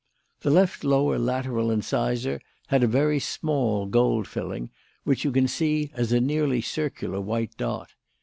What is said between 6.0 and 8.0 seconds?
a nearly circular white dot.